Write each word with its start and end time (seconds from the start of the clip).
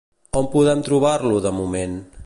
On 0.39 0.47
podem 0.55 0.81
trobar-lo 0.89 1.43
de 1.47 1.53
moment? 1.59 1.99